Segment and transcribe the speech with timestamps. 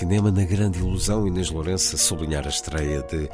[0.00, 3.28] Cinema na grande ilusão, Inês Lourenço a sublinhar a estreia de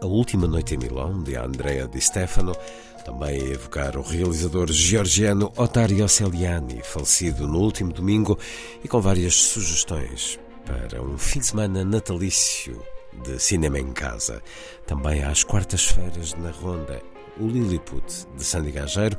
[0.00, 2.56] A Última Noite em Milão, de Andrea Di Stefano,
[3.04, 8.36] também a evocar o realizador georgiano Ottario Celiani, falecido no último domingo,
[8.82, 12.82] e com várias sugestões para um fim de semana natalício
[13.22, 14.42] de cinema em casa.
[14.88, 17.00] Também às quartas-feiras na Ronda,
[17.38, 19.16] o Lilliput, de Sandy Gageiro,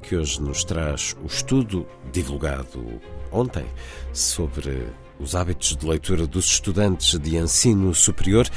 [0.00, 3.66] que hoje nos traz o estudo divulgado ontem
[4.14, 4.88] sobre
[5.18, 8.48] os hábitos de leitura dos estudantes de ensino superior.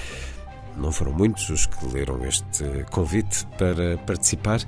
[0.78, 4.62] Não foram muitos os que leram este convite para participar.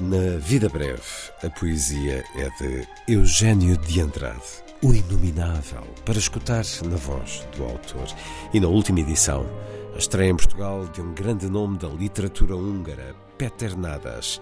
[0.00, 1.02] Na Vida Breve,
[1.44, 4.40] a poesia é de Eugênio de Andrade,
[4.82, 8.08] o Inominável, para escutar na voz do autor.
[8.54, 9.46] E na última edição,
[9.94, 14.40] a estreia em Portugal de um grande nome da literatura húngara, Peter Nadas,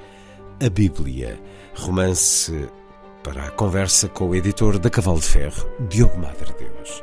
[0.65, 1.41] A Bíblia,
[1.75, 2.69] romance
[3.23, 7.03] para a conversa com o editor da Cavalo de Ferro, Diogo Madre Deus.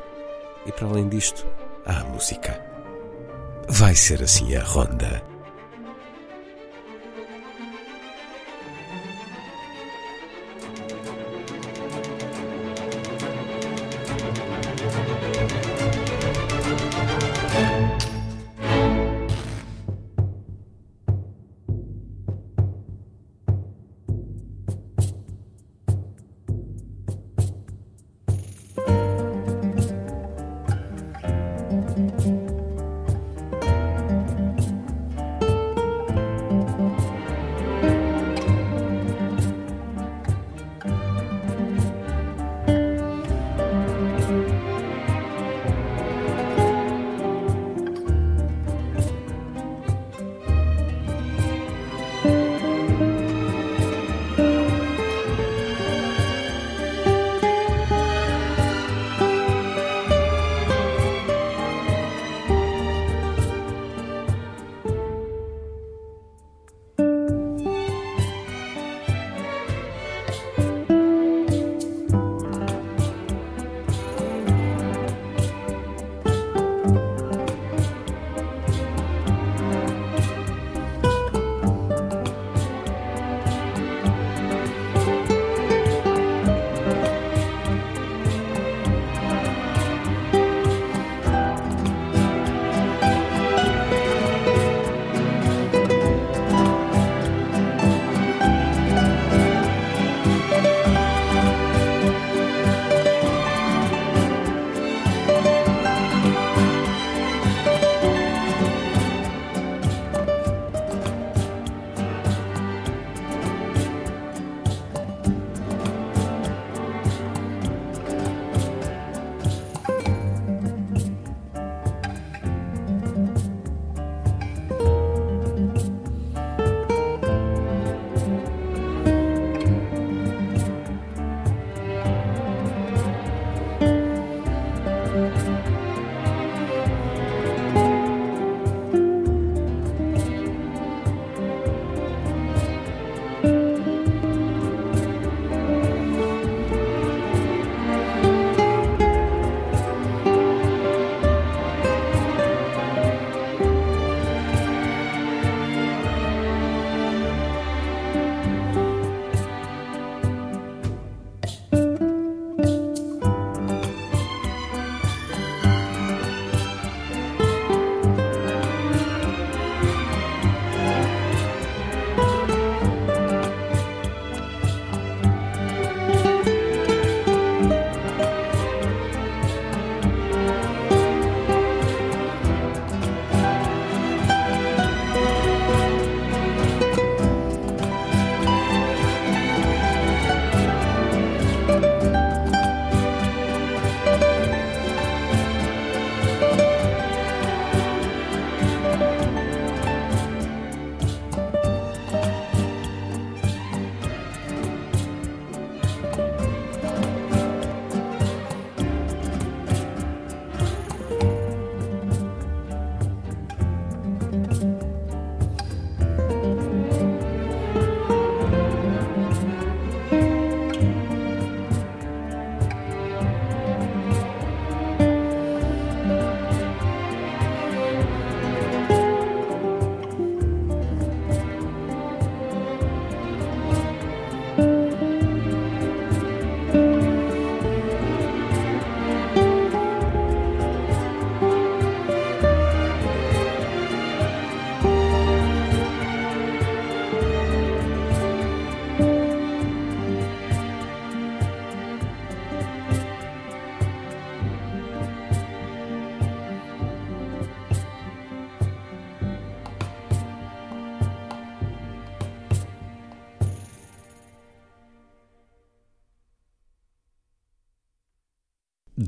[0.66, 1.46] E para além disto,
[1.86, 2.60] há a música.
[3.68, 5.35] Vai ser assim a ronda.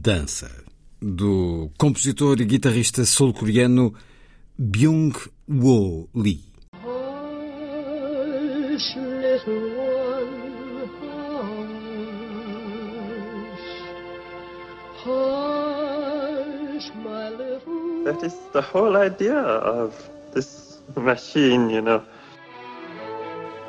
[0.07, 0.51] Dança,
[1.01, 3.95] do compositor e guitarrista sul-coreano
[4.59, 6.53] Byung-Woo Lee.
[18.05, 19.95] That is the whole idea of
[20.35, 22.03] this machine, you know.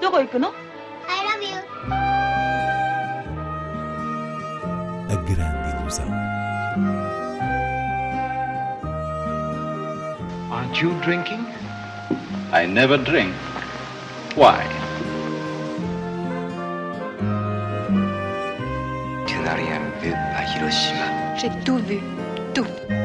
[0.02, 1.56] どこ行くの I love you.
[5.10, 6.27] A grande ilusão.
[10.69, 11.47] Aren't you drinking?
[12.53, 13.33] I never drink.
[14.37, 14.61] Why?
[19.27, 21.37] Tu n'as rien vu à Hiroshima.
[21.39, 22.01] J'ai tout vu.
[22.53, 22.98] Tout.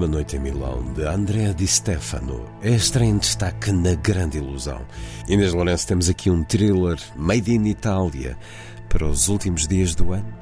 [0.00, 2.70] Última Noite em Milão, de Andrea Di Stefano, é
[3.04, 4.80] em destaque na Grande Ilusão.
[5.28, 8.34] Inês Lourenço, temos aqui um thriller made in Itália
[8.88, 10.34] para os últimos dias do ano.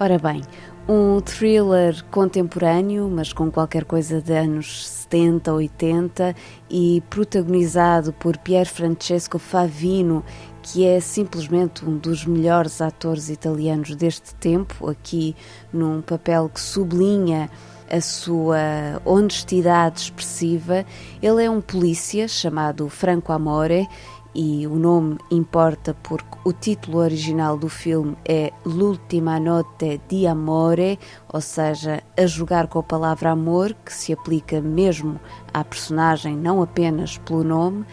[0.00, 0.40] Ora bem,
[0.88, 6.34] um thriller contemporâneo, mas com qualquer coisa de anos 70, 80
[6.70, 10.24] e protagonizado por Pier Francesco Favino,
[10.62, 15.36] que é simplesmente um dos melhores atores italianos deste tempo, aqui
[15.70, 17.50] num papel que sublinha
[17.92, 20.84] a sua honestidade expressiva.
[21.22, 23.86] Ele é um polícia chamado Franco Amore
[24.34, 30.98] e o nome importa porque o título original do filme é L'ultima notte di amore,
[31.30, 35.20] ou seja, a jogar com a palavra amor, que se aplica mesmo
[35.52, 37.84] à personagem, não apenas pelo nome.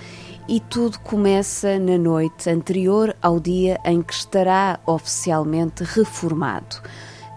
[0.47, 6.81] E tudo começa na noite anterior ao dia em que estará oficialmente reformado.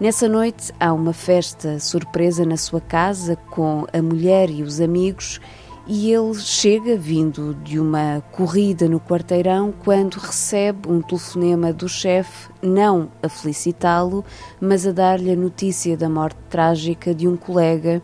[0.03, 5.39] Nessa noite há uma festa surpresa na sua casa com a mulher e os amigos
[5.87, 12.49] e ele chega vindo de uma corrida no quarteirão quando recebe um telefonema do chefe,
[12.61, 14.25] não a felicitá-lo,
[14.59, 18.03] mas a dar-lhe a notícia da morte trágica de um colega,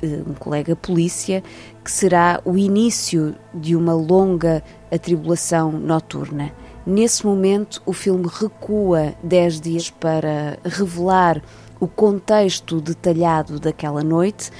[0.00, 1.42] um colega polícia,
[1.82, 6.52] que será o início de uma longa atribulação noturna.
[6.84, 11.40] Nesse momento, o filme recua 10 dias para revelar
[11.78, 14.50] o contexto detalhado daquela noite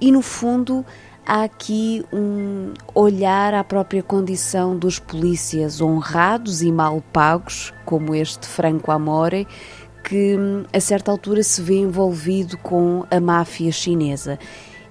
[0.00, 0.84] e, no fundo,
[1.26, 8.46] há aqui um olhar à própria condição dos polícias honrados e mal pagos, como este
[8.46, 9.48] Franco Amore,
[10.04, 10.36] que
[10.72, 14.38] a certa altura se vê envolvido com a máfia chinesa.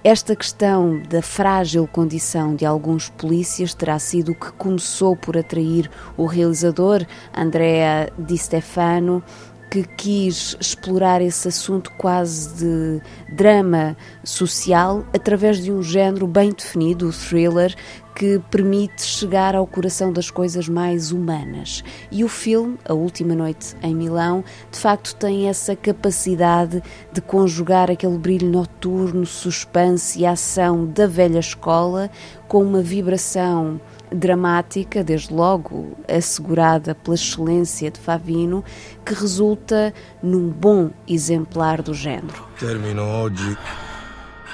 [0.04, 5.88] Esta questão da frágil condição de alguns polícias terá sido o que começou por atrair
[6.16, 9.22] o realizador Andrea Di Stefano,
[9.72, 13.00] que quis explorar esse assunto quase de
[13.34, 17.74] drama social através de um género bem definido, o thriller,
[18.14, 21.82] que permite chegar ao coração das coisas mais humanas.
[22.10, 27.90] E o filme, A Última Noite em Milão, de facto tem essa capacidade de conjugar
[27.90, 32.10] aquele brilho noturno, suspense e ação da velha escola
[32.46, 33.80] com uma vibração
[34.14, 38.64] dramática, desde logo assegurada pela excelência de Favino,
[39.04, 39.92] que resulta
[40.22, 42.46] num bom exemplar do género.
[42.58, 43.56] Termino oggi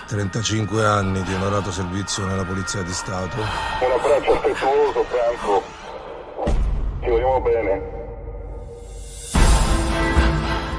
[0.08, 3.36] 35 anni di onorato servizio nella Polizia di Stato.
[3.36, 5.62] Un abbraccio affettuoso, Franco.
[7.00, 7.96] Ti vogliamo bene.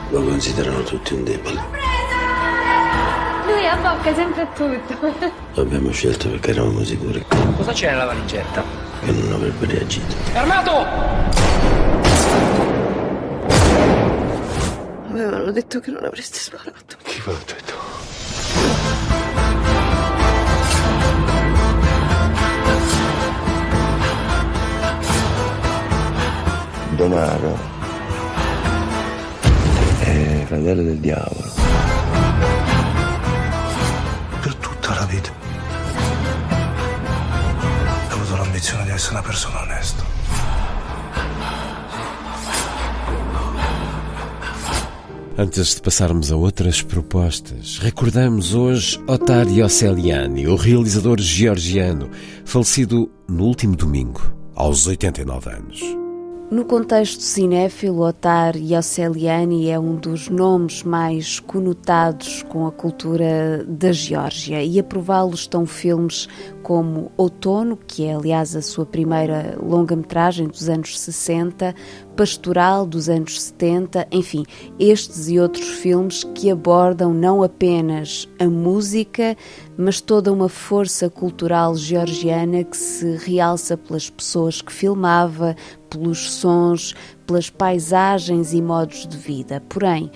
[0.10, 1.99] Lo considerano tutti un debole.
[3.50, 5.14] Lui abbocca sempre a tutto.
[5.54, 7.26] L'abbiamo scelto perché eravamo sicuri
[7.58, 8.64] Cosa c'è nella valigetta?
[9.04, 10.14] che non avrebbe reagito.
[10.34, 10.86] Armato!
[15.10, 16.98] Avevano detto che non avresti sparato.
[17.04, 17.78] Chi ve l'ha detto?
[26.96, 27.58] Denaro
[30.00, 31.89] è fratello del diavolo.
[38.10, 40.04] Ho avuto l'ambizione di essere una persona onesta.
[45.36, 52.10] Antes de passarmos a outras propostas, recordamos hoje Ottario Celiani, o realizador georgiano,
[52.44, 54.22] falecido no último domingo,
[54.54, 55.99] aos 89 anos.
[56.52, 63.92] No contexto cinéfilo, Otar Yosseliani é um dos nomes mais conotados com a cultura da
[63.92, 64.64] Geórgia.
[64.64, 66.28] E a prová-lo estão filmes
[66.64, 71.76] como Outono, que é aliás a sua primeira longa-metragem dos anos 60,
[72.16, 74.44] Pastoral dos anos 70, enfim,
[74.78, 79.38] estes e outros filmes que abordam não apenas a música,
[79.78, 85.56] mas toda uma força cultural georgiana que se realça pelas pessoas que filmava,
[85.90, 89.62] pelos sons, pelas paisagens e modos de vida.
[89.68, 90.12] Porém,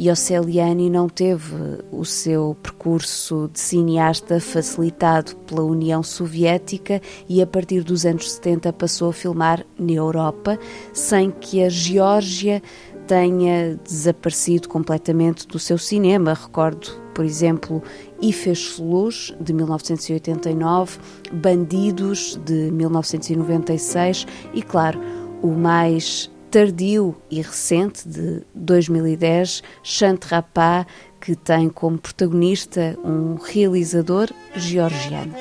[0.00, 1.54] Yosseliani não teve
[1.92, 8.72] o seu percurso de cineasta facilitado pela União Soviética e a partir dos anos 70
[8.72, 10.58] passou a filmar na Europa,
[10.92, 12.60] sem que a Geórgia
[13.06, 16.34] tenha desaparecido completamente do seu cinema.
[16.34, 17.82] Recordo, por exemplo,
[18.22, 20.98] E Fez-se Luz, de 1989,
[21.32, 25.00] Bandidos, de 1996 e, claro,
[25.42, 30.86] o mais tardio e recente de 2010, Chant Rapá,
[31.20, 35.34] que tem como protagonista um realizador georgiano.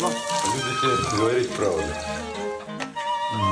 [0.00, 1.82] Будете говорить правду.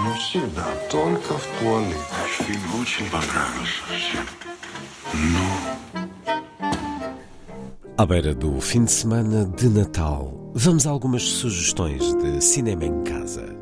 [0.05, 1.97] Не всегда, только в туалет.
[2.39, 4.27] Фильм очень понравился всем.
[5.15, 5.47] Ну?
[7.97, 13.03] À beira do fim de semana de Natal, vamos a algumas sugestões de cinema em
[13.05, 13.60] casa.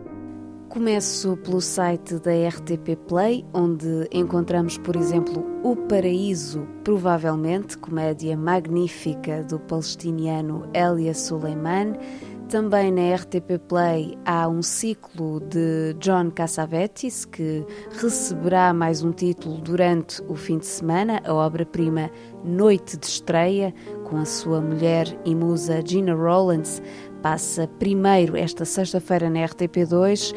[0.80, 9.44] Começo pelo site da RTP Play, onde encontramos, por exemplo, O Paraíso, provavelmente, comédia magnífica
[9.44, 11.98] do palestiniano Elia Suleiman.
[12.48, 17.66] Também na RTP Play há um ciclo de John Cassavetes, que
[18.02, 22.10] receberá mais um título durante o fim de semana, a obra-prima
[22.42, 23.74] Noite de Estreia,
[24.06, 26.82] com a sua mulher e musa Gina Rollins.
[27.22, 30.34] Passa primeiro esta sexta-feira na RTP2.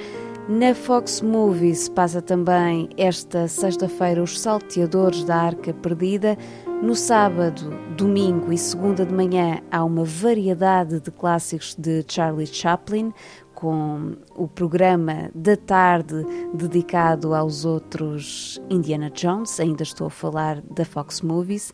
[0.49, 6.37] Na Fox Movies passa também esta sexta-feira Os Salteadores da Arca Perdida.
[6.83, 13.13] No sábado, domingo e segunda de manhã há uma variedade de clássicos de Charlie Chaplin,
[13.55, 20.85] com o programa da tarde dedicado aos outros Indiana Jones, ainda estou a falar da
[20.85, 21.73] Fox Movies.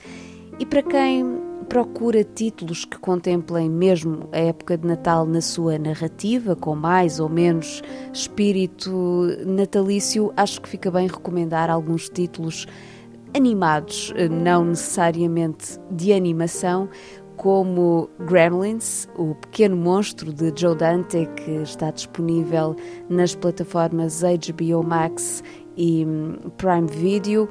[0.59, 6.57] E para quem procura títulos que contemplem mesmo a época de Natal na sua narrativa,
[6.57, 7.83] com mais ou menos
[8.13, 12.67] espírito natalício, acho que fica bem recomendar alguns títulos
[13.37, 16.89] animados, não necessariamente de animação,
[17.37, 22.75] como Gremlins, o pequeno monstro de Joe Dante, que está disponível
[23.09, 25.45] nas plataformas HBO Max
[25.77, 27.49] e hum, Prime Video.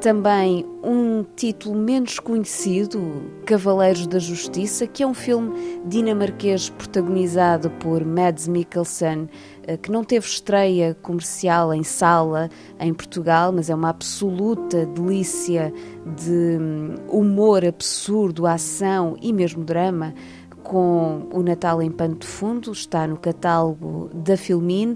[0.00, 8.04] Também um título menos conhecido, Cavaleiros da Justiça, que é um filme dinamarquês protagonizado por
[8.04, 9.28] Mads Mikkelsen,
[9.66, 15.72] eh, que não teve estreia comercial em sala em Portugal, mas é uma absoluta delícia
[16.16, 20.14] de hum, humor absurdo, ação e mesmo drama,
[20.62, 24.94] com o Natal em pano de fundo, está no catálogo da Filmin.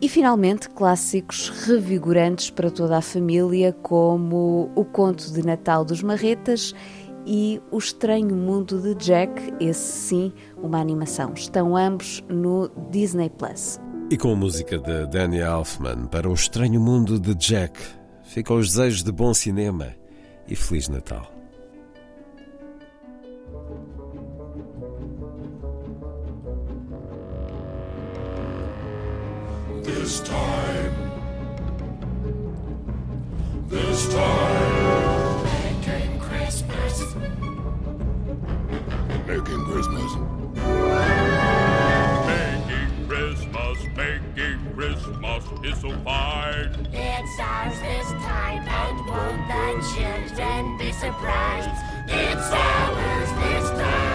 [0.00, 6.74] E finalmente, clássicos revigorantes para toda a família, como O Conto de Natal dos Marretas
[7.26, 11.32] e O Estranho Mundo de Jack, esse sim, uma animação.
[11.34, 13.80] Estão ambos no Disney Plus.
[14.10, 17.80] E com a música de Danny Elfman para O Estranho Mundo de Jack,
[18.22, 19.94] ficam os desejos de bom cinema
[20.46, 21.35] e Feliz Natal.
[30.06, 30.94] This time.
[33.66, 35.42] This time.
[35.42, 37.16] Making Christmas.
[39.26, 40.10] Making Christmas.
[42.30, 46.86] Making Christmas, making Christmas is so fine.
[46.92, 51.82] It's ours this time, and won't the children be surprised?
[52.06, 54.05] It's ours this time.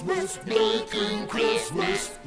[0.00, 0.40] Christmas.
[0.46, 2.18] Making Christmas.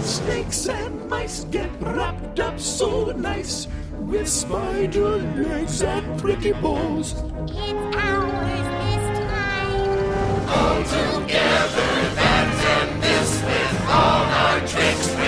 [0.00, 7.12] Snakes and mice get wrapped up so nice with spider legs and pretty bows.
[7.46, 10.48] It's ours this time.
[10.48, 15.23] All together, that and this with all our tricks,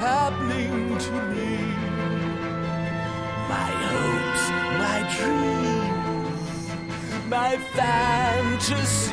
[0.00, 1.58] happening to me.
[3.52, 4.44] My hopes,
[4.80, 6.64] my dreams,
[7.28, 9.12] my fantasy.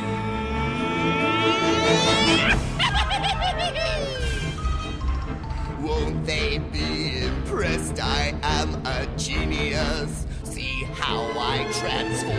[5.86, 8.00] Won't they be impressed?
[8.02, 10.26] I am a genius.
[10.44, 12.37] See how I transform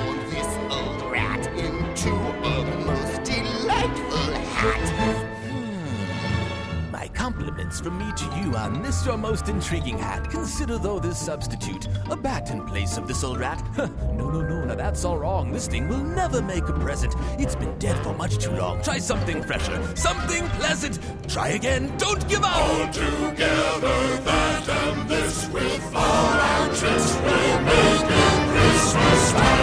[7.77, 10.27] from me to you on this your most intriguing hat.
[10.31, 13.61] Consider though this substitute a bat in place of this old rat.
[14.19, 15.51] No, no, no, now that's all wrong.
[15.51, 17.15] This thing will never make a present.
[17.37, 18.81] It's been dead for much too long.
[18.81, 20.99] Try something fresher, something pleasant.
[21.27, 21.95] Try again.
[21.97, 22.55] Don't give up.
[22.55, 29.58] All together, that and this with all our tricks, we're making Christmas time.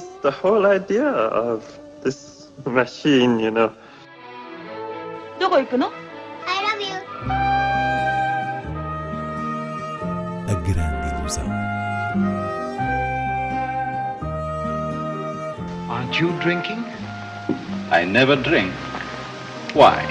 [0.00, 1.62] is the whole idea of
[2.02, 3.70] this machine, you know.
[5.38, 5.90] どこ行くの
[6.46, 6.96] I love you.
[10.48, 11.46] A grande ilusão.
[15.90, 16.82] Aren't you drinking?
[17.90, 18.72] I never drink.
[19.74, 20.04] Why?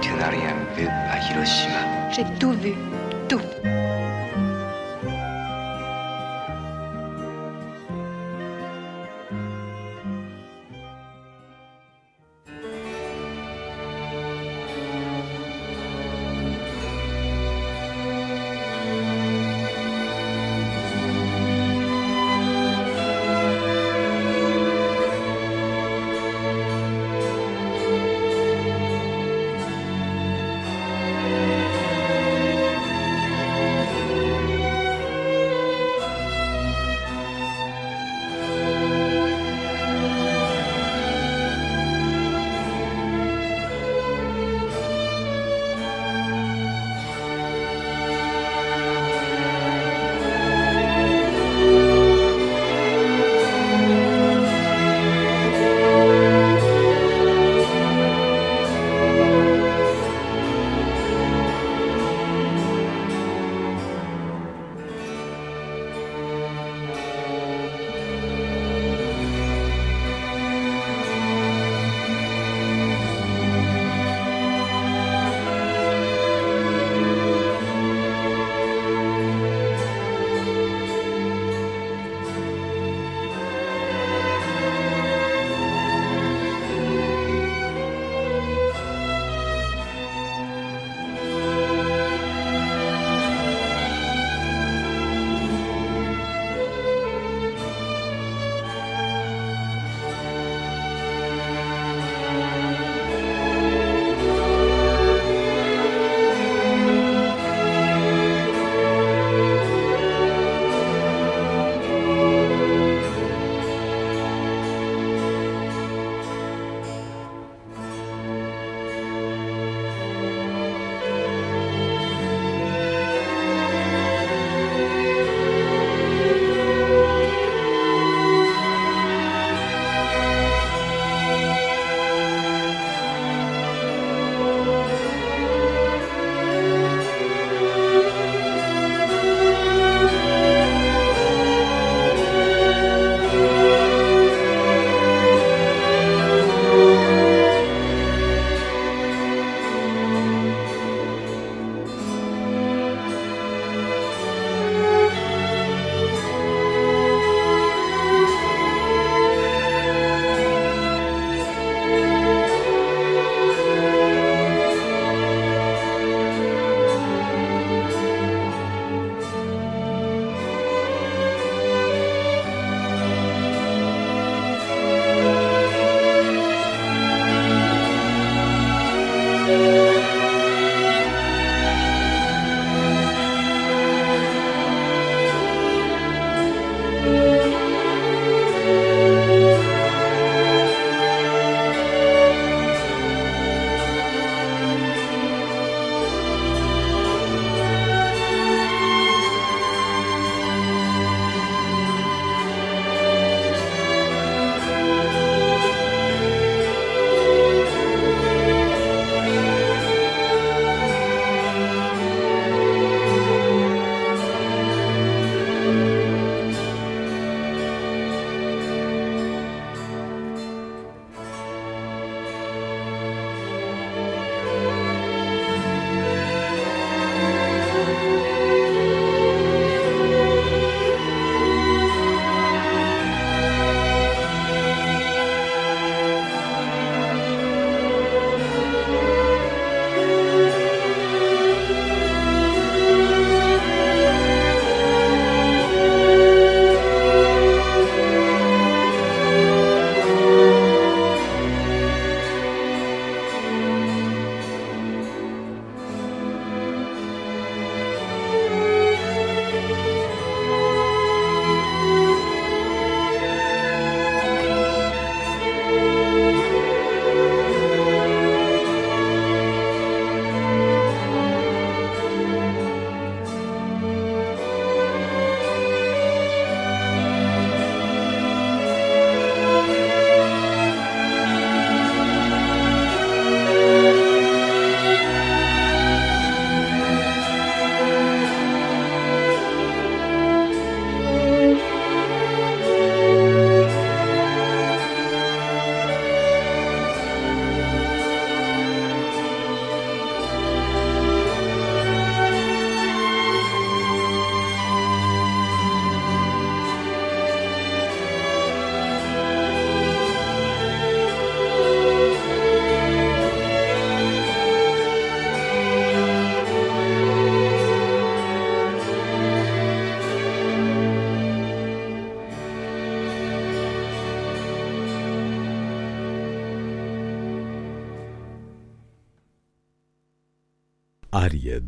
[0.00, 2.10] Tu n'as rien vu à Hiroshima.
[2.10, 2.74] J'ai tout vu.
[3.28, 3.40] Tout.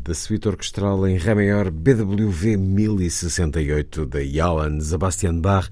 [0.02, 5.68] Da suíte orquestral em Ré maior BWV 1068 de Johann Sebastian Bach,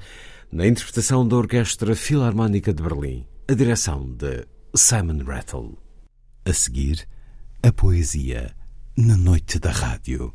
[0.53, 5.79] na interpretação da Orquestra Filarmónica de Berlim, a direção de Simon Rattle.
[6.45, 7.09] A seguir,
[7.63, 8.55] a poesia
[8.97, 10.35] na noite da rádio.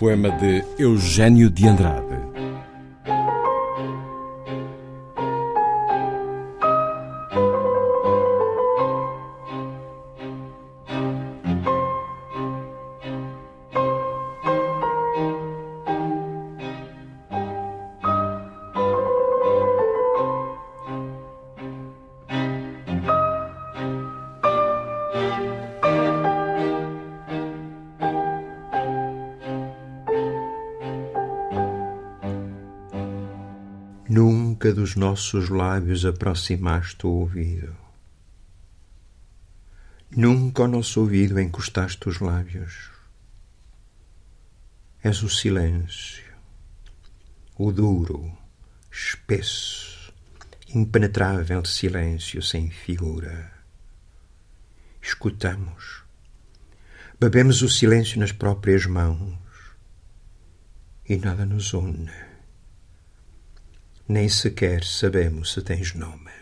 [0.00, 2.09] Poema de Eugênio de Andrade.
[34.80, 37.76] Dos nossos lábios aproximaste o ouvido.
[40.16, 42.90] Nunca ao nosso ouvido encostaste os lábios.
[45.04, 46.32] És o silêncio,
[47.58, 48.32] o duro,
[48.90, 50.14] espesso,
[50.74, 53.52] impenetrável silêncio sem figura.
[55.02, 56.04] Escutamos,
[57.20, 59.36] bebemos o silêncio nas próprias mãos
[61.06, 62.29] e nada nos une
[64.10, 66.32] nem sequer sabemos se tens nome.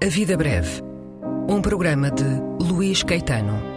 [0.00, 0.80] A Vida Breve.
[1.48, 2.22] Um programa de
[2.60, 3.75] Luís Caetano.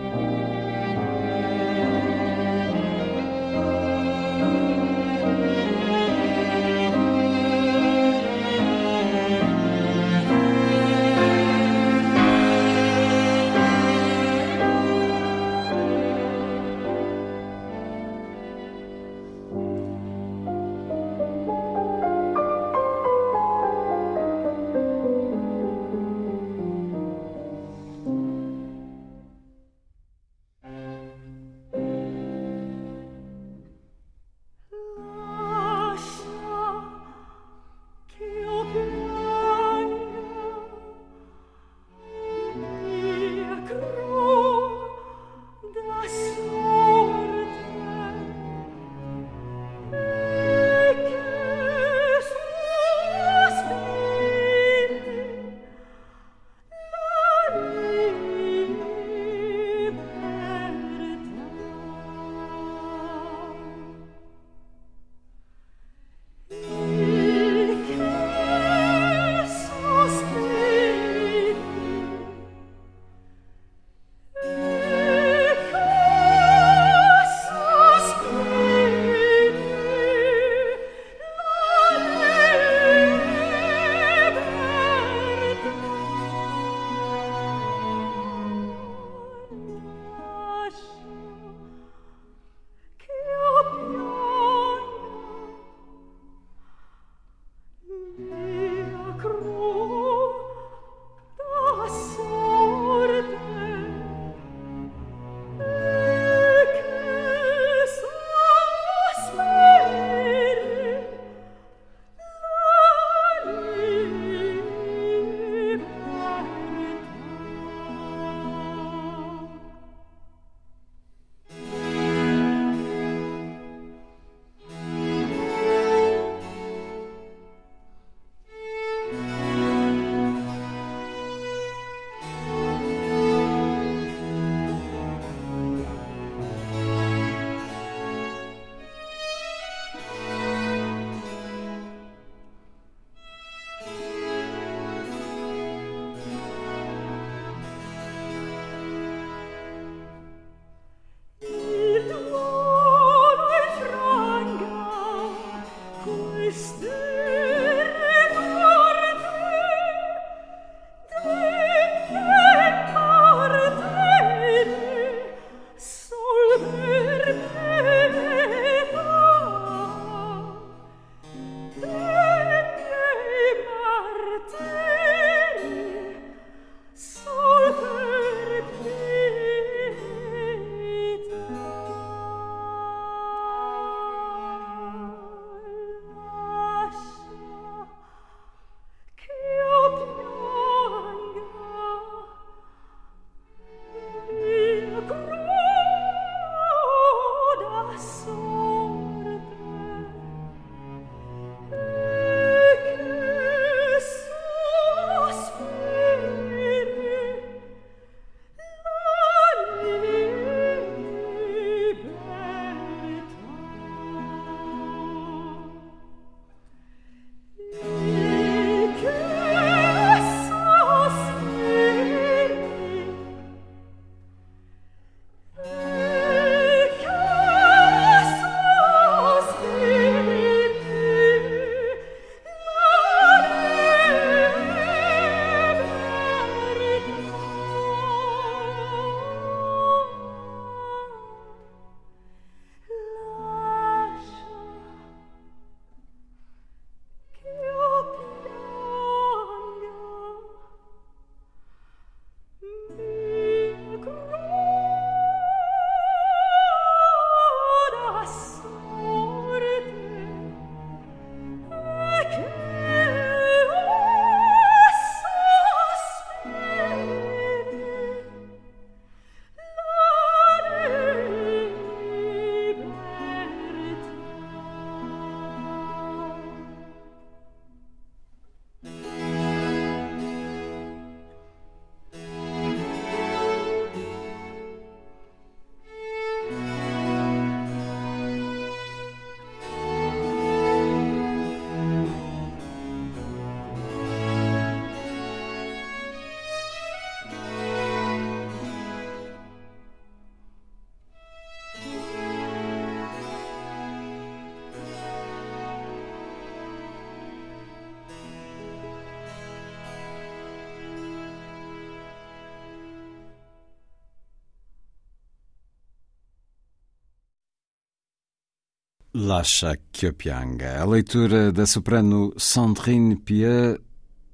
[319.20, 323.78] Lacha Kyopianga, a leitura da soprano Sandrine Pieux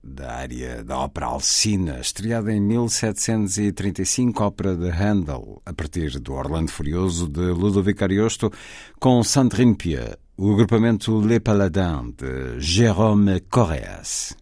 [0.03, 6.69] da área da ópera Alcina, estreada em 1735, ópera de Handel, a partir do Orlando
[6.69, 8.51] Furioso de Ludovico Ariosto,
[8.99, 14.37] com Sandrine Pieux, o agrupamento Les Paladins de Jérôme Correas.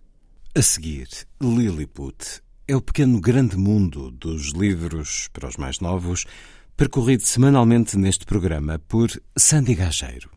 [0.53, 1.08] A seguir,
[1.41, 6.25] Lilliput é o pequeno grande mundo dos livros para os mais novos,
[6.75, 10.32] percorrido semanalmente neste programa por Sandy Gageiro.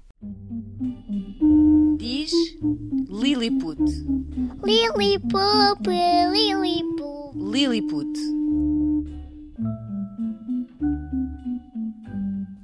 [1.98, 2.32] Diz
[3.10, 3.78] Lilliput.
[4.64, 7.34] Lilliput, Lilliput.
[7.34, 8.45] Lilliput.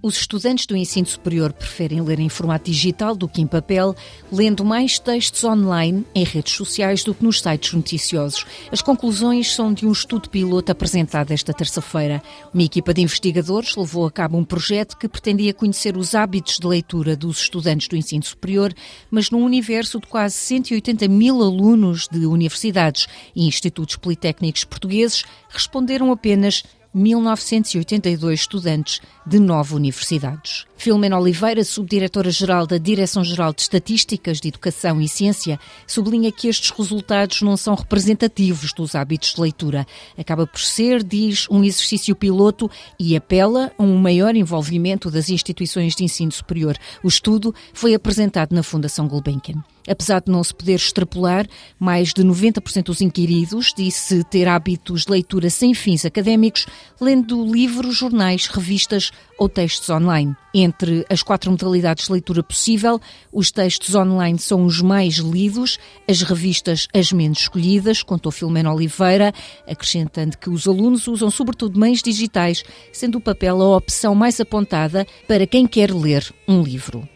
[0.05, 3.95] Os estudantes do ensino superior preferem ler em formato digital do que em papel,
[4.33, 8.45] lendo mais textos online em redes sociais do que nos sites noticiosos.
[8.73, 12.21] As conclusões são de um estudo piloto apresentado esta terça-feira.
[12.53, 16.67] Uma equipa de investigadores levou a cabo um projeto que pretendia conhecer os hábitos de
[16.67, 18.75] leitura dos estudantes do ensino superior,
[19.09, 26.11] mas num universo de quase 180 mil alunos de universidades e institutos politécnicos portugueses, responderam
[26.11, 30.67] apenas 1982 estudantes de nove universidades.
[30.77, 37.41] Filomena Oliveira, subdiretora-geral da Direção-Geral de Estatísticas de Educação e Ciência, sublinha que estes resultados
[37.41, 39.87] não são representativos dos hábitos de leitura.
[40.19, 45.95] Acaba por ser, diz, um exercício piloto e apela a um maior envolvimento das instituições
[45.95, 46.77] de ensino superior.
[47.03, 49.63] O estudo foi apresentado na Fundação Gulbenkian.
[49.89, 51.47] Apesar de não se poder extrapolar,
[51.79, 56.67] mais de 90% dos inquiridos disse ter hábitos de leitura sem fins académicos,
[57.01, 60.37] lendo livros, jornais, revistas ou textos online.
[60.55, 63.01] Entre as quatro modalidades de leitura possível,
[63.33, 65.79] os textos online são os mais lidos,
[66.09, 69.33] as revistas as menos escolhidas, contou Filomena Oliveira,
[69.67, 72.63] acrescentando que os alunos usam sobretudo meios digitais,
[72.93, 77.09] sendo o papel a opção mais apontada para quem quer ler um livro.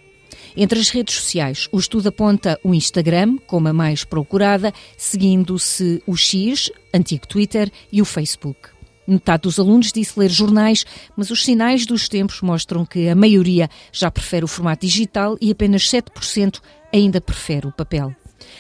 [0.57, 6.17] Entre as redes sociais, o estudo aponta o Instagram como a mais procurada, seguindo-se o
[6.17, 8.71] X, antigo Twitter, e o Facebook.
[9.07, 13.69] Metade dos alunos disse ler jornais, mas os sinais dos tempos mostram que a maioria
[13.93, 16.61] já prefere o formato digital e apenas 7%
[16.93, 18.15] ainda prefere o papel.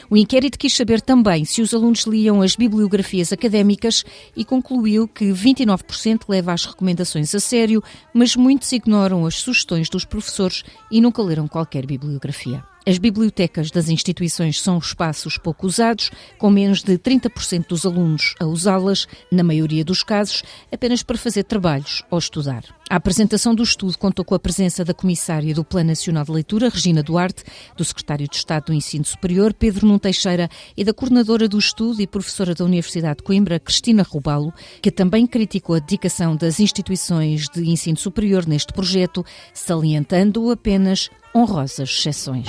[0.09, 4.05] O inquérito quis saber também se os alunos liam as bibliografias académicas
[4.37, 7.83] e concluiu que 29% leva as recomendações a sério,
[8.15, 12.63] mas muitos ignoram as sugestões dos professores e nunca leram qualquer bibliografia.
[12.87, 18.47] As bibliotecas das instituições são espaços pouco usados, com menos de 30% dos alunos a
[18.47, 22.76] usá-las, na maioria dos casos, apenas para fazer trabalhos ou estudar.
[22.89, 26.69] A apresentação do estudo contou com a presença da Comissária do Plano Nacional de Leitura,
[26.69, 27.43] Regina Duarte,
[27.77, 32.01] do Secretário de Estado do Ensino Superior, Pedro Nuno Teixeira, e da coordenadora do estudo
[32.01, 37.49] e professora da Universidade de Coimbra, Cristina Rubalo, que também criticou a dedicação das instituições
[37.49, 42.47] de ensino superior neste projeto, salientando apenas honrosas exceções.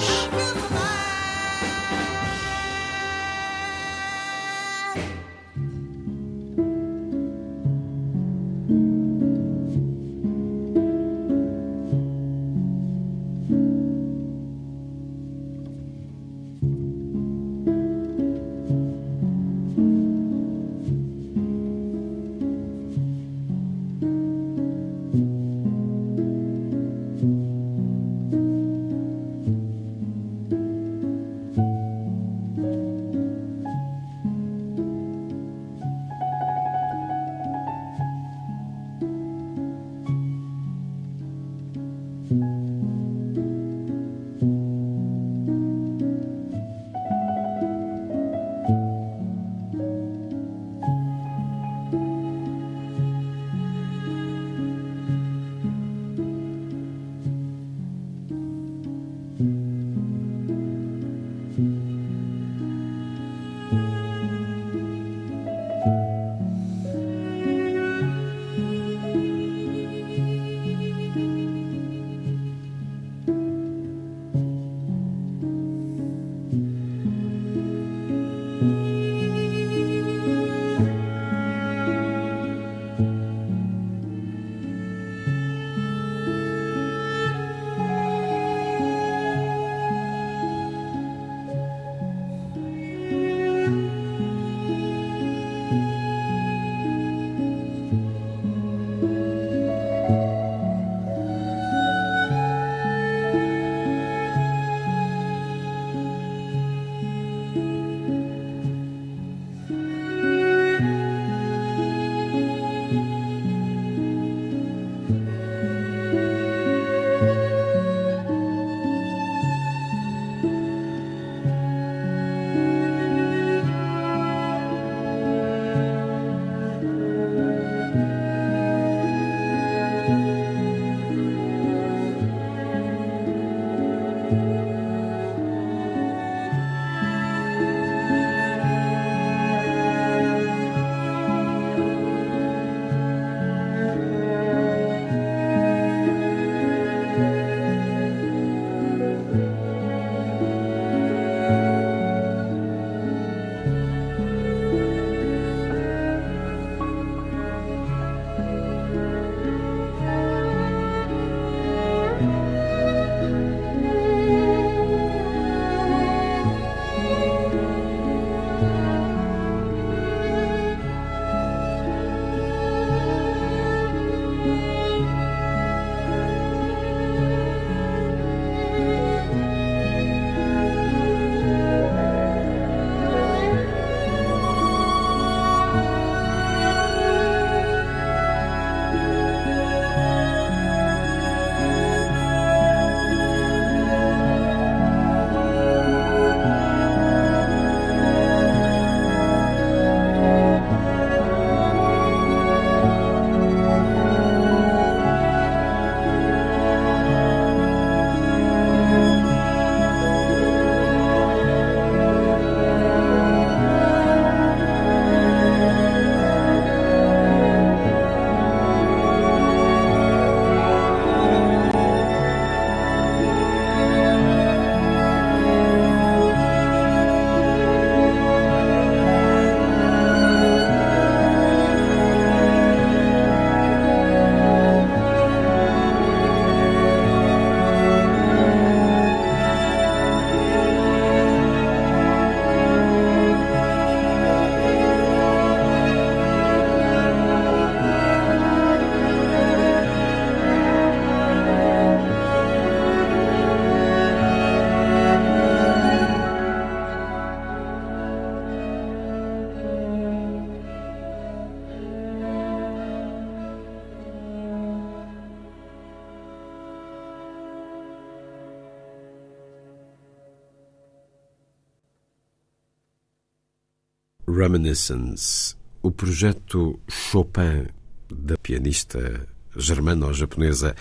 [274.48, 277.68] Reminiscence, o projeto Chopin
[278.10, 280.74] da pianista germano-japonesa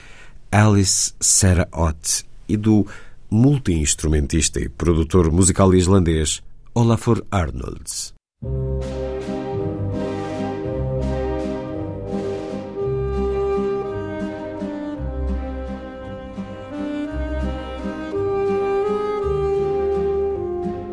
[0.53, 2.87] Alice Sarah Ott e do
[3.29, 6.45] multi-instrumentista e produtor musical islandês
[6.75, 8.15] Olafur Arnolds.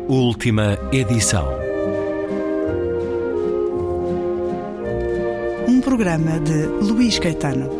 [0.08, 1.63] Última edição.
[5.96, 7.70] Programa de Luís Caetano.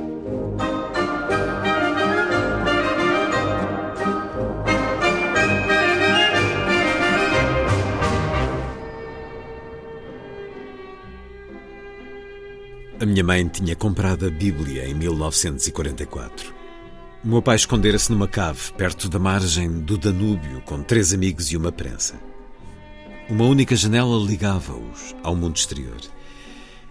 [13.00, 16.54] A minha mãe tinha comprado a Bíblia em 1944.
[17.24, 21.56] O meu pai escondera-se numa cave perto da margem do Danúbio com três amigos e
[21.56, 22.14] uma prensa.
[23.28, 25.98] Uma única janela ligava-os ao mundo exterior.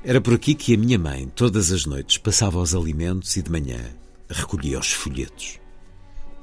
[0.05, 3.49] Era por aqui que a minha mãe, todas as noites, passava os alimentos e de
[3.49, 3.79] manhã
[4.29, 5.59] recolhia os folhetos.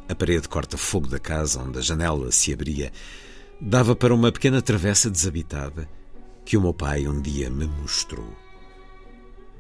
[0.09, 2.91] A parede corta-fogo da casa, onde a janela se abria,
[3.61, 5.87] dava para uma pequena travessa desabitada
[6.45, 8.35] que o meu pai um dia me mostrou.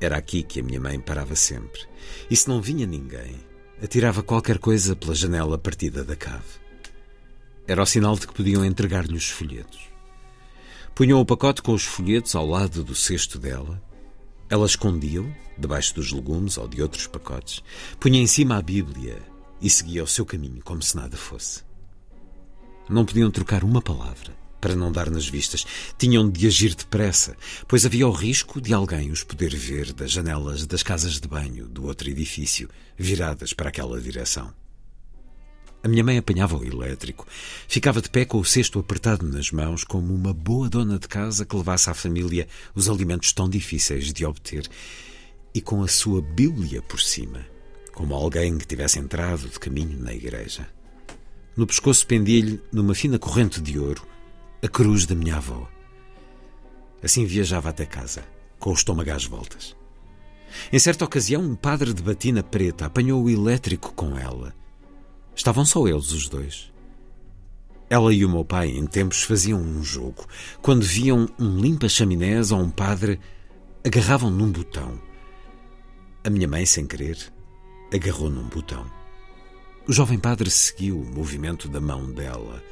[0.00, 1.82] Era aqui que a minha mãe parava sempre.
[2.30, 3.36] E se não vinha ninguém,
[3.82, 6.58] atirava qualquer coisa pela janela partida da cave.
[7.68, 9.90] Era o sinal de que podiam entregar-lhe os folhetos.
[10.94, 13.80] Punham o pacote com os folhetos ao lado do cesto dela.
[14.50, 17.62] Ela escondia-o, debaixo dos legumes ou de outros pacotes,
[18.00, 19.22] punha em cima a Bíblia
[19.62, 21.62] e seguia o seu caminho como se nada fosse.
[22.88, 25.64] Não podiam trocar uma palavra para não dar nas vistas.
[25.96, 27.36] Tinham de agir depressa,
[27.66, 31.66] pois havia o risco de alguém os poder ver das janelas das casas de banho
[31.66, 34.52] do outro edifício, viradas para aquela direção.
[35.82, 37.26] A minha mãe apanhava o elétrico,
[37.66, 41.46] ficava de pé com o cesto apertado nas mãos, como uma boa dona de casa
[41.46, 44.68] que levasse à família os alimentos tão difíceis de obter,
[45.54, 47.46] e com a sua Bíblia por cima,
[47.94, 50.68] como alguém que tivesse entrado de caminho na igreja.
[51.56, 54.06] No pescoço pendia-lhe, numa fina corrente de ouro,
[54.62, 55.66] a cruz da minha avó.
[57.02, 58.22] Assim viajava até casa,
[58.58, 59.74] com o estômago às voltas.
[60.70, 64.54] Em certa ocasião, um padre de batina preta apanhou o elétrico com ela.
[65.34, 66.70] Estavam só eles os dois.
[67.88, 70.26] Ela e o meu pai, em tempos, faziam um jogo.
[70.62, 73.18] Quando viam um limpa-chaminés ou um padre,
[73.84, 75.00] agarravam num botão.
[76.22, 77.18] A minha mãe, sem querer,
[77.92, 78.86] agarrou num botão.
[79.88, 82.62] O jovem padre seguiu o movimento da mão dela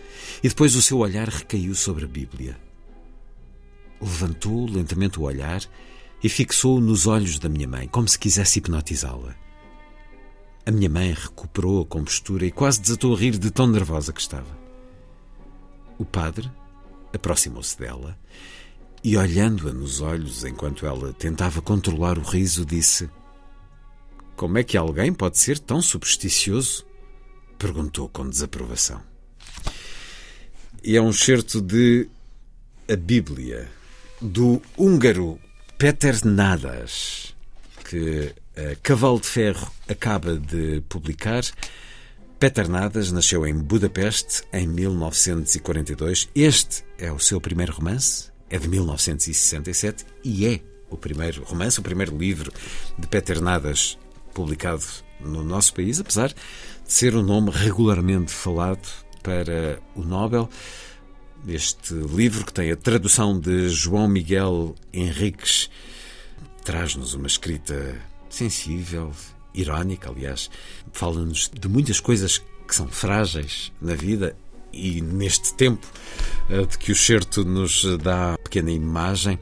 [0.43, 2.57] e depois o seu olhar recaiu sobre a Bíblia.
[4.01, 5.61] Levantou lentamente o olhar
[6.23, 9.35] e fixou-o nos olhos da minha mãe, como se quisesse hipnotizá-la.
[10.69, 14.21] A minha mãe recuperou a compostura e quase desatou a rir de tão nervosa que
[14.21, 14.59] estava.
[15.97, 16.53] O padre
[17.11, 18.19] aproximou-se dela
[19.03, 23.09] e, olhando-a nos olhos enquanto ela tentava controlar o riso, disse:
[24.37, 26.85] Como é que alguém pode ser tão supersticioso?
[27.57, 29.01] perguntou com desaprovação.
[30.85, 32.11] E é um certo de
[32.93, 33.71] A Bíblia,
[34.21, 35.41] do húngaro
[35.79, 37.35] Peter Nadas,
[37.89, 38.35] que
[38.83, 41.43] Cavalo de Ferro acaba de publicar.
[42.39, 46.29] Peter Nadas nasceu em Budapeste em 1942.
[46.35, 51.83] Este é o seu primeiro romance, é de 1967 e é o primeiro romance, o
[51.83, 52.53] primeiro livro
[52.99, 53.99] de Peter Nadas
[54.33, 54.85] publicado
[55.21, 56.37] no nosso país, apesar de
[56.85, 58.87] ser um nome regularmente falado
[59.23, 60.49] para o Nobel.
[61.47, 65.71] Este livro, que tem a tradução de João Miguel Henriques,
[66.65, 67.97] traz-nos uma escrita
[68.29, 69.13] sensível,
[69.55, 70.51] irónica, aliás.
[70.93, 74.37] Fala-nos de muitas coisas que são frágeis na vida
[74.73, 75.87] e neste tempo
[76.49, 79.39] de que o certo nos dá pequena imagem.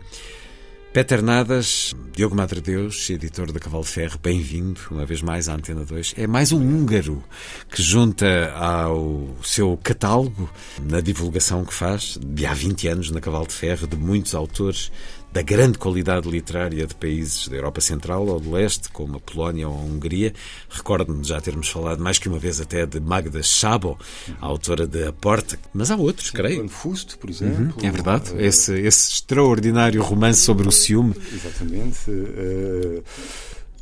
[0.92, 5.84] Peter Nadas, Diogo Madre Deus, editor da Cavalo Ferro, bem-vindo uma vez mais à Antena
[5.84, 6.14] 2.
[6.16, 7.22] É mais um húngaro
[7.70, 10.50] que junta ao seu catálogo,
[10.82, 14.90] na divulgação que faz, de há 20 anos na Cavalo de Ferro, de muitos autores
[15.32, 19.68] da grande qualidade literária de países da Europa Central ou do Leste, como a Polónia
[19.68, 20.32] ou a Hungria.
[20.68, 23.98] Recordo-me de já termos falado mais que uma vez até de Magda Szabo,
[24.40, 26.68] a autora de A Porta, mas há outros, Sim, creio.
[26.68, 27.74] Fusto, por exemplo.
[27.78, 31.14] Uhum, é verdade, esse, esse extraordinário romance sobre o ciúme.
[31.32, 32.10] Exatamente.
[32.10, 33.02] Uh,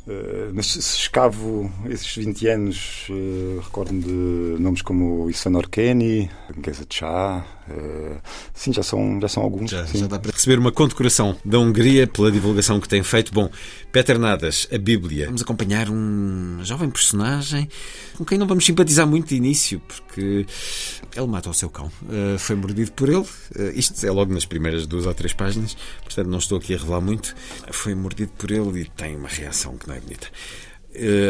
[0.07, 6.29] Uh, mas se escavo esses 20 anos, uh, recordo-me de nomes como Isvan Orkeni,
[6.63, 8.19] Geza Chá, Uh,
[8.53, 9.71] sim, já são, já são alguns.
[9.71, 13.33] Já, já dá para receber uma condecoração da Hungria pela divulgação que tem feito.
[13.33, 13.49] Bom,
[13.91, 15.25] Peter Nadas, a Bíblia.
[15.25, 17.67] Vamos acompanhar um jovem personagem
[18.17, 20.45] com quem não vamos simpatizar muito de início, porque
[21.15, 21.91] ele mata o seu cão.
[22.03, 23.25] Uh, foi mordido por ele.
[23.55, 26.77] Uh, isto é logo nas primeiras duas ou três páginas, portanto não estou aqui a
[26.77, 27.35] revelar muito.
[27.71, 30.27] Foi mordido por ele e tem uma reação que não é bonita.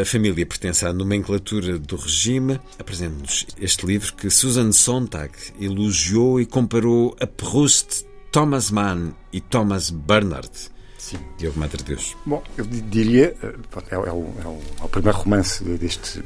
[0.00, 2.60] A família pertence à nomenclatura do regime.
[2.78, 9.90] Apresenta-nos este livro que Susan Sontag elogiou e comparou a Proust, Thomas Mann e Thomas
[9.90, 10.50] Bernhard.
[10.98, 11.18] Sim.
[11.36, 12.16] Diogo Madre Deus.
[12.24, 16.22] Bom, eu diria, é, é, o, é, o, é o primeiro romance deste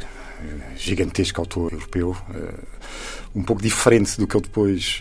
[0.77, 2.17] gigantesco autor europeu,
[3.35, 4.99] um pouco diferente do que ele depois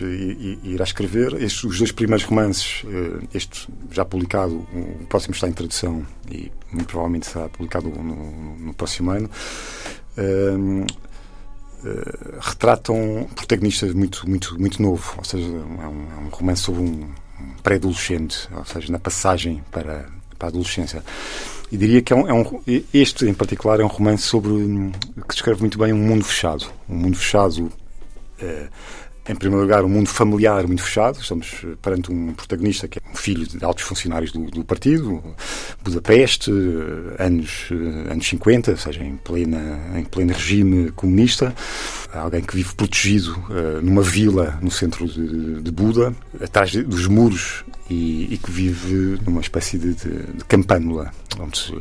[0.62, 1.34] irá escrever.
[1.42, 2.84] Estes, os dois primeiros romances,
[3.34, 8.74] este já publicado, o próximo está em tradução e muito provavelmente será publicado no, no
[8.74, 9.28] próximo ano.
[12.40, 16.82] Retratam um protagonista muito, muito, muito novo, ou seja, é um, é um romance sobre
[16.82, 17.08] um
[17.62, 20.06] pré-adolescente, ou seja, na passagem para,
[20.40, 21.04] para a adolescência.
[21.70, 22.60] E diria que é um, é um,
[22.92, 24.52] este, em particular, é um romance sobre
[25.28, 26.66] que descreve muito bem um mundo fechado.
[26.88, 27.70] Um mundo fechado,
[28.40, 28.66] eh,
[29.28, 31.20] em primeiro lugar, um mundo familiar muito fechado.
[31.20, 35.22] Estamos perante um protagonista que é um filho de altos funcionários do, do partido,
[35.84, 36.50] Budapeste,
[37.18, 37.68] anos,
[38.10, 41.54] anos 50, ou seja, em, plena, em pleno regime comunista.
[42.12, 47.06] Alguém que vive protegido uh, numa vila no centro de, de Buda, atrás de, dos
[47.06, 51.72] muros e, e, que vive numa espécie de, de, campânula, onde se,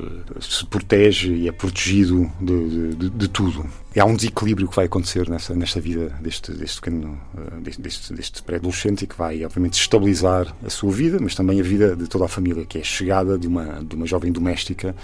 [0.42, 3.66] se, protege e é protegido de, tudo.
[3.96, 7.20] E há um desequilíbrio que vai acontecer nessa, nesta vida deste, deste pequeno,
[7.62, 11.96] deste, deste pré-adolescente e que vai, obviamente, estabilizar a sua vida, mas também a vida
[11.96, 14.96] de toda a família, que é a chegada de uma, de uma jovem doméstica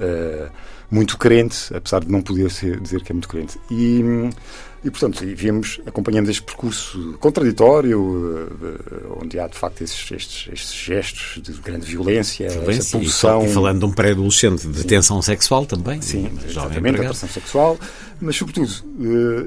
[0.00, 0.50] uh,
[0.90, 3.58] muito crente, apesar de não poder ser, dizer que é muito crente.
[3.70, 4.02] E,
[4.82, 8.48] e portanto, vimos, acompanhamos este percurso contraditório,
[9.20, 13.46] onde há de facto estes, estes, estes gestos de grande violência, violência essa pulsão.
[13.46, 16.02] E falando de um pré-adolescente de tensão sexual também.
[16.02, 17.78] Sim, exatamente, tensão sexual,
[18.20, 18.72] mas sobretudo,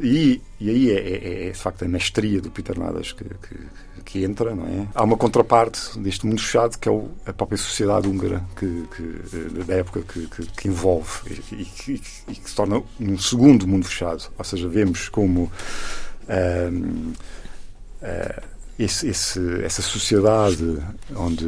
[0.02, 3.57] e, e aí é, é, é, de facto a mestria do Peter Nadas que, que
[4.03, 4.88] que entra, não é?
[4.93, 9.64] Há uma contraparte deste mundo fechado que é o, a própria sociedade húngara que, que
[9.64, 14.30] da época que, envolve e, e, e, que se torna um segundo mundo fechado.
[14.38, 15.51] Ou seja, vemos como
[16.30, 17.14] um,
[18.01, 18.43] uh,
[18.78, 20.80] esse, esse, essa sociedade
[21.16, 21.47] onde,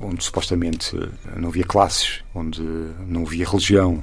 [0.00, 0.96] onde supostamente
[1.36, 2.62] não havia classes, onde
[3.06, 4.02] não havia religião,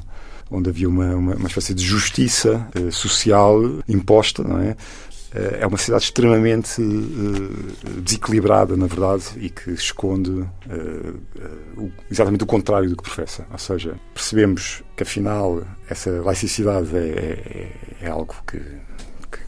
[0.49, 4.75] onde havia uma, uma, uma espécie de justiça uh, social imposta, não é?
[5.59, 12.89] é uma cidade extremamente uh, desequilibrada, na verdade, e que esconde uh, exatamente o contrário
[12.89, 13.45] do que professa.
[13.51, 17.69] Ou seja, percebemos que afinal essa laicidade é,
[18.01, 18.59] é, é algo que,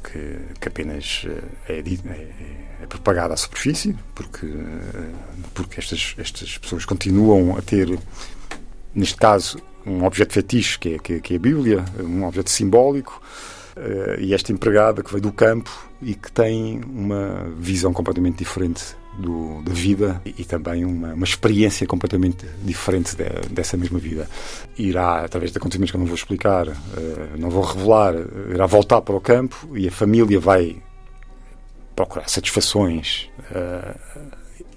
[0.03, 1.25] que, que apenas
[1.67, 1.83] é, é,
[2.81, 4.47] é, propagada à superfície, porque,
[5.53, 7.97] porque estas, estas pessoas continuam a ter,
[8.93, 13.21] neste caso, um objeto fetiche, que é, que é a Bíblia, um objeto simbólico.
[13.77, 15.71] Uh, e esta empregada que veio do campo
[16.01, 18.83] e que tem uma visão completamente diferente
[19.17, 24.27] do, da vida e, e também uma, uma, experiência completamente diferente de, dessa mesma vida.
[24.77, 26.75] Irá, através de acontecimentos que eu não vou explicar, uh,
[27.37, 28.15] não vou revelar,
[28.53, 30.75] irá voltar para o campo e a família vai
[31.95, 33.97] procurar satisfações uh,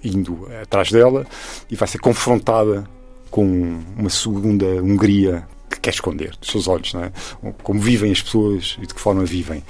[0.03, 1.25] indo atrás dela
[1.69, 2.87] e vai ser confrontada
[3.33, 7.11] com uma segunda Hungria que quer esconder dos seus olhos, não é?
[7.63, 9.63] Como vivem as pessoas e de que forma vivem.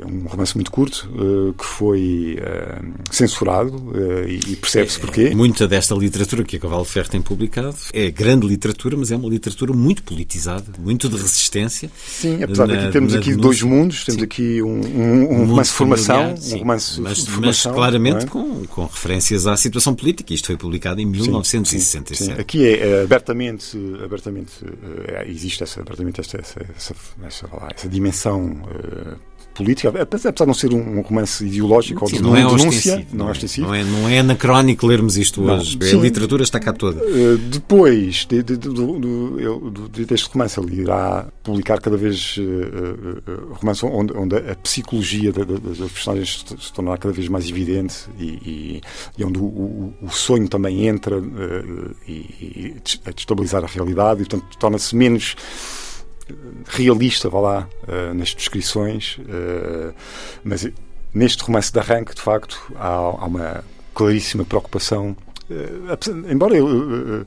[0.00, 5.34] É um romance muito curto uh, que foi uh, censurado uh, e percebe-se é, porquê.
[5.34, 9.16] Muita desta literatura que a Cavalo de Ferro tem publicado é grande literatura, mas é
[9.16, 11.90] uma literatura muito politizada, muito de resistência.
[12.06, 14.24] Sim, apesar na, de aqui termos aqui dois mundos, temos Sim.
[14.24, 18.28] aqui um, um, um romance de formação, um romance mas, de formação, mas claramente é?
[18.28, 20.32] com, com referências à situação política.
[20.32, 22.16] Isto foi publicado em 1967.
[22.16, 24.52] Sim, aqui é abertamente, abertamente
[25.26, 28.62] existe essa, abertamente essa, essa, essa, essa, essa dimensão
[29.62, 33.28] política, apesar de não ser um romance ideológico sim, ou de não é denúncia, não
[33.28, 33.66] é ostensivo.
[33.66, 35.78] Não é, não é anacrónico lermos isto não, hoje.
[35.80, 35.98] Sim.
[35.98, 37.02] A literatura está cá toda.
[37.04, 44.12] Uh, depois de, de, de, deste romance, ele irá publicar cada vez uh, romances onde,
[44.16, 48.80] onde a psicologia das personagens se tornará cada vez mais evidente e, e,
[49.18, 54.22] e onde o, o, o, sonho também entra uh, e, e, a destabilizar a realidade
[54.22, 55.36] e, portanto, torna-se menos
[56.66, 59.94] realista, vá lá, uh, nas descrições, uh,
[60.44, 60.66] mas
[61.14, 63.64] neste romance de arranque, de facto, há, há uma
[63.94, 65.16] claríssima preocupação,
[65.50, 67.24] uh, embora eu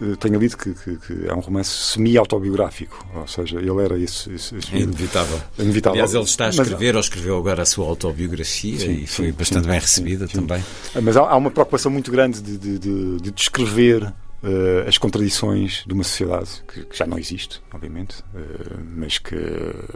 [0.00, 4.32] eh, tenha lido que, que- que é um romance semi-autobiográfico, ou seja, ele era esse.
[4.34, 5.40] esse, esse É inevitável.
[5.56, 5.94] É inevitável.
[5.94, 9.26] Aliás, ele está a Mas- escrever ou escreveu agora a sua autobiografia Sim, e foi
[9.26, 10.64] sim, bastante sim, bem recebida também.
[11.00, 14.12] Mas há, há uma preocupação muito grande de, de- de- de descrever
[14.44, 19.36] eh, as contradições de uma sociedade que, que já não existe, obviamente, eh, mas, que,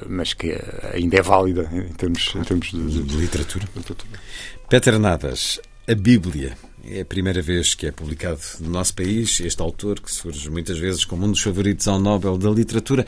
[0.09, 0.57] mas que
[0.92, 3.68] ainda é válida em termos, em termos de, de- De literatura.
[3.76, 4.20] literatura.
[4.68, 6.57] Peter Nadas, a Bíblia.
[6.90, 10.78] É a primeira vez que é publicado no nosso país este autor que surge muitas
[10.78, 13.05] vezes como um dos favoritos ao Nobel da Literatura.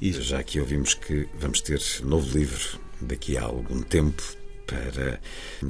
[0.00, 4.20] E já aqui ouvimos que vamos ter novo livro daqui a algum tempo
[4.66, 5.20] para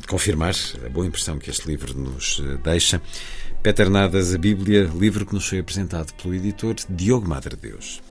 [0.08, 0.54] confirmar
[0.86, 3.02] a boa impressão que este livro nos eh, deixa.
[3.62, 8.02] Peter Nadas, a Bíblia, livro que nos foi apresentado pelo editor Diogo Madre Deus.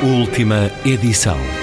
[0.00, 1.59] Última edição.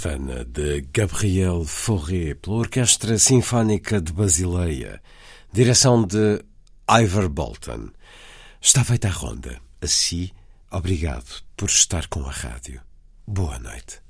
[0.00, 5.02] A Pavana, de Gabriel Fauré, pela Orquestra Sinfónica de Basileia,
[5.52, 6.42] direção de
[6.88, 7.90] Ivor Bolton.
[8.62, 9.60] Está feita a ronda.
[9.82, 10.30] Assim,
[10.70, 12.80] obrigado por estar com a rádio.
[13.26, 14.00] Boa noite.